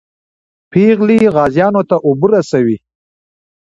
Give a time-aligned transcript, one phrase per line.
[0.71, 2.77] پېغلې غازیانو ته اوبه رسوي.